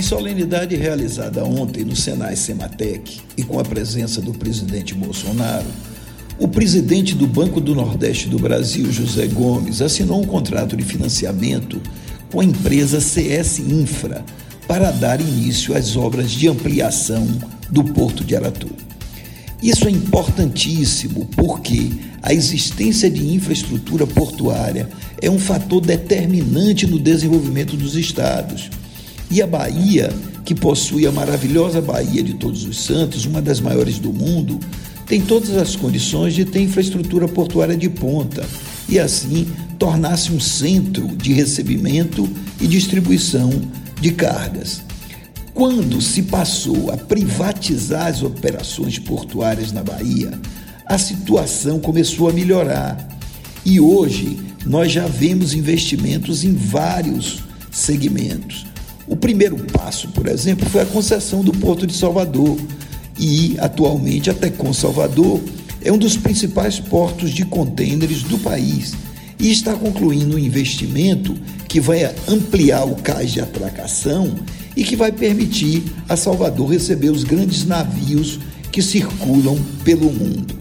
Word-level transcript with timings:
Em 0.00 0.02
solenidade 0.02 0.74
realizada 0.76 1.44
ontem 1.44 1.84
no 1.84 1.94
Senai 1.94 2.34
Sematec 2.34 3.20
e 3.36 3.42
com 3.42 3.60
a 3.60 3.62
presença 3.62 4.18
do 4.22 4.32
presidente 4.32 4.94
Bolsonaro, 4.94 5.66
o 6.38 6.48
presidente 6.48 7.14
do 7.14 7.26
Banco 7.26 7.60
do 7.60 7.74
Nordeste 7.74 8.26
do 8.26 8.38
Brasil, 8.38 8.90
José 8.90 9.26
Gomes, 9.26 9.82
assinou 9.82 10.22
um 10.22 10.26
contrato 10.26 10.74
de 10.74 10.82
financiamento 10.84 11.82
com 12.32 12.40
a 12.40 12.44
empresa 12.46 12.98
CS 12.98 13.58
Infra 13.58 14.24
para 14.66 14.90
dar 14.90 15.20
início 15.20 15.76
às 15.76 15.94
obras 15.96 16.30
de 16.30 16.48
ampliação 16.48 17.28
do 17.68 17.84
Porto 17.84 18.24
de 18.24 18.34
Aratu. 18.34 18.70
Isso 19.62 19.86
é 19.86 19.90
importantíssimo 19.90 21.26
porque 21.36 21.90
a 22.22 22.32
existência 22.32 23.10
de 23.10 23.34
infraestrutura 23.34 24.06
portuária 24.06 24.88
é 25.20 25.28
um 25.28 25.38
fator 25.38 25.82
determinante 25.82 26.86
no 26.86 26.98
desenvolvimento 26.98 27.76
dos 27.76 27.96
estados. 27.96 28.70
E 29.30 29.40
a 29.40 29.46
Bahia, 29.46 30.12
que 30.44 30.54
possui 30.54 31.06
a 31.06 31.12
maravilhosa 31.12 31.80
Baía 31.80 32.22
de 32.22 32.34
Todos 32.34 32.64
os 32.64 32.82
Santos, 32.82 33.24
uma 33.24 33.40
das 33.40 33.60
maiores 33.60 33.98
do 33.98 34.12
mundo, 34.12 34.58
tem 35.06 35.20
todas 35.20 35.56
as 35.56 35.76
condições 35.76 36.34
de 36.34 36.44
ter 36.44 36.60
infraestrutura 36.60 37.28
portuária 37.28 37.76
de 37.76 37.88
ponta 37.88 38.44
e 38.88 38.98
assim 38.98 39.46
tornar-se 39.78 40.32
um 40.32 40.40
centro 40.40 41.06
de 41.16 41.32
recebimento 41.32 42.28
e 42.60 42.66
distribuição 42.66 43.50
de 44.00 44.10
cargas. 44.12 44.82
Quando 45.54 46.00
se 46.00 46.22
passou 46.22 46.90
a 46.90 46.96
privatizar 46.96 48.06
as 48.06 48.22
operações 48.22 48.98
portuárias 48.98 49.72
na 49.72 49.82
Bahia, 49.82 50.30
a 50.86 50.98
situação 50.98 51.78
começou 51.78 52.28
a 52.28 52.32
melhorar. 52.32 53.08
E 53.64 53.80
hoje 53.80 54.38
nós 54.66 54.90
já 54.90 55.06
vemos 55.06 55.54
investimentos 55.54 56.44
em 56.44 56.52
vários 56.54 57.42
segmentos. 57.70 58.66
O 59.10 59.16
primeiro 59.16 59.56
passo, 59.72 60.06
por 60.10 60.28
exemplo, 60.28 60.70
foi 60.70 60.82
a 60.82 60.86
concessão 60.86 61.42
do 61.42 61.50
Porto 61.50 61.84
de 61.84 61.92
Salvador. 61.92 62.56
E 63.18 63.56
atualmente 63.58 64.30
a 64.30 64.34
Tecon 64.34 64.72
Salvador 64.72 65.40
é 65.82 65.90
um 65.90 65.98
dos 65.98 66.16
principais 66.16 66.78
portos 66.78 67.32
de 67.32 67.44
contêineres 67.44 68.22
do 68.22 68.38
país 68.38 68.94
e 69.38 69.50
está 69.50 69.74
concluindo 69.74 70.36
um 70.36 70.38
investimento 70.38 71.36
que 71.66 71.80
vai 71.80 72.04
ampliar 72.28 72.84
o 72.84 72.94
cais 72.94 73.32
de 73.32 73.40
atracação 73.40 74.32
e 74.76 74.84
que 74.84 74.94
vai 74.94 75.10
permitir 75.10 75.82
a 76.08 76.16
Salvador 76.16 76.70
receber 76.70 77.10
os 77.10 77.24
grandes 77.24 77.66
navios 77.66 78.38
que 78.70 78.80
circulam 78.80 79.58
pelo 79.82 80.12
mundo. 80.12 80.54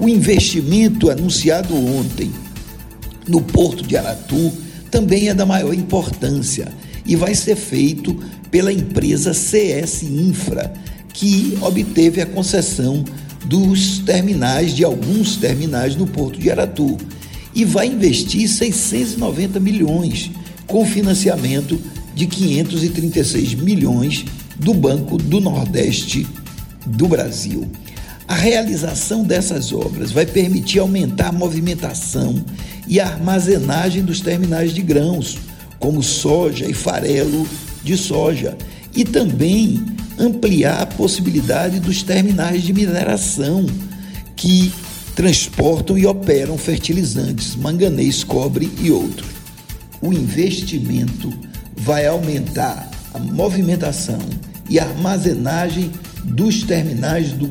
O 0.00 0.08
investimento 0.08 1.10
anunciado 1.10 1.76
ontem 1.76 2.32
no 3.28 3.40
Porto 3.40 3.84
de 3.84 3.96
Aratu 3.96 4.52
também 4.90 5.28
é 5.28 5.34
da 5.34 5.46
maior 5.46 5.72
importância 5.72 6.72
e 7.04 7.16
vai 7.16 7.34
ser 7.34 7.56
feito 7.56 8.14
pela 8.50 8.72
empresa 8.72 9.34
CS 9.34 10.02
Infra, 10.02 10.72
que 11.12 11.56
obteve 11.60 12.20
a 12.20 12.26
concessão 12.26 13.04
dos 13.44 13.98
terminais, 13.98 14.74
de 14.74 14.84
alguns 14.84 15.36
terminais 15.36 15.94
no 15.96 16.06
Porto 16.06 16.38
de 16.38 16.50
Aratu, 16.50 16.96
e 17.54 17.64
vai 17.64 17.86
investir 17.86 18.48
690 18.48 19.60
milhões 19.60 20.30
com 20.66 20.84
financiamento 20.84 21.80
de 22.14 22.26
536 22.26 23.54
milhões 23.54 24.24
do 24.56 24.72
Banco 24.72 25.18
do 25.18 25.40
Nordeste 25.40 26.26
do 26.86 27.06
Brasil. 27.06 27.70
A 28.26 28.34
realização 28.34 29.22
dessas 29.22 29.72
obras 29.72 30.10
vai 30.10 30.24
permitir 30.24 30.78
aumentar 30.78 31.28
a 31.28 31.32
movimentação 31.32 32.42
e 32.88 32.98
a 32.98 33.06
armazenagem 33.06 34.02
dos 34.02 34.20
terminais 34.20 34.72
de 34.72 34.80
grãos, 34.80 35.38
como 35.78 36.02
soja 36.02 36.66
e 36.66 36.74
farelo 36.74 37.46
de 37.82 37.96
soja, 37.96 38.56
e 38.94 39.04
também 39.04 39.84
ampliar 40.18 40.82
a 40.82 40.86
possibilidade 40.86 41.80
dos 41.80 42.02
terminais 42.02 42.62
de 42.62 42.72
mineração 42.72 43.66
que 44.36 44.72
transportam 45.14 45.96
e 45.96 46.06
operam 46.06 46.58
fertilizantes, 46.58 47.54
manganês, 47.56 48.24
cobre 48.24 48.70
e 48.80 48.90
outros. 48.90 49.28
O 50.00 50.12
investimento 50.12 51.32
vai 51.76 52.06
aumentar 52.06 52.90
a 53.12 53.18
movimentação 53.18 54.18
e 54.68 54.78
armazenagem 54.78 55.90
dos 56.24 56.62
terminais 56.62 57.32
do 57.32 57.50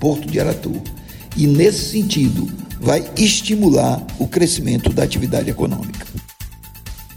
Porto 0.00 0.26
de 0.28 0.40
Aratu. 0.40 0.82
E, 1.36 1.46
nesse 1.46 1.92
sentido, 1.92 2.48
vai 2.80 3.04
estimular 3.16 4.04
o 4.18 4.26
crescimento 4.26 4.92
da 4.92 5.02
atividade 5.02 5.50
econômica. 5.50 6.06